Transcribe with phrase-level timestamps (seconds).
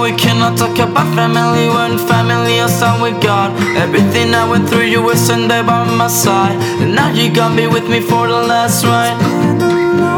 [0.00, 3.50] We cannot talk about family when family is all we got.
[3.76, 6.56] Everything I went through, you were Sunday by my side.
[6.80, 10.09] And now you got me with me for the last ride.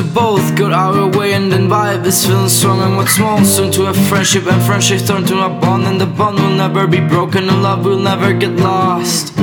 [0.00, 3.70] We both got our way and then vibe is feeling strong and what's more soon
[3.72, 7.00] to a friendship and friendship turned to a bond and the bond will never be
[7.00, 9.36] broken and love will never get lost.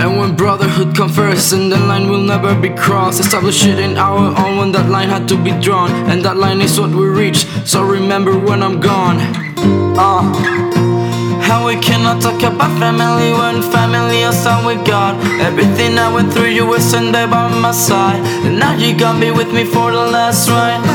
[0.00, 3.98] And when brotherhood comes first and the line will never be crossed Establish it in
[3.98, 7.04] our own when that line had to be drawn And that line is what we
[7.04, 9.18] reach, so remember when I'm gone
[9.98, 10.83] uh.
[11.46, 16.32] How we cannot talk about family when family is all we got Everything I went
[16.32, 18.20] through you were Sunday by my side.
[18.46, 20.93] And now you got me with me for the last ride